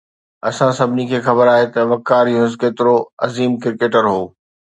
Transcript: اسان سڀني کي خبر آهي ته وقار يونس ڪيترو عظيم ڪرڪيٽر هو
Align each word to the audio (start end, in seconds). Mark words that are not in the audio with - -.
اسان 0.49 0.71
سڀني 0.79 1.03
کي 1.11 1.17
خبر 1.27 1.45
آهي 1.55 1.67
ته 1.73 1.79
وقار 1.91 2.25
يونس 2.35 2.53
ڪيترو 2.63 2.95
عظيم 3.27 3.51
ڪرڪيٽر 3.63 4.03
هو 4.13 4.19